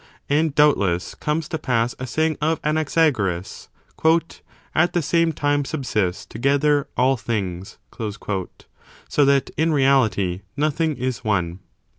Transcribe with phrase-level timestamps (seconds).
[0.29, 3.69] And, doubtless, comes to pass a saying of Anaxagoras:
[3.99, 4.41] ^
[4.73, 11.59] "at the same time subsist together all things," so that, in reality, nothing is one.